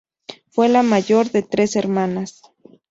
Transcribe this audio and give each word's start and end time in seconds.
Fue 0.49 0.67
la 0.67 0.81
mayor 0.81 1.29
de 1.29 1.43
tres 1.43 1.75
hermanas. 1.75 2.41